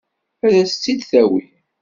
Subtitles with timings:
[0.45, 1.43] Ad s-tt-id-tawi?